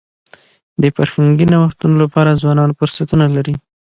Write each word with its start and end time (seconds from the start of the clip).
د 0.81 0.83
فرهنګي 0.95 1.45
نوښتونو 1.53 1.95
لپاره 2.03 2.39
ځوانان 2.41 2.69
فرصتونه 2.79 3.25
لري. 3.35 3.55